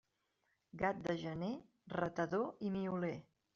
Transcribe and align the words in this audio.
Gat 0.83 1.03
de 1.09 1.15
gener, 1.25 1.51
ratador 2.01 2.67
i 2.71 2.75
mioler. 2.79 3.15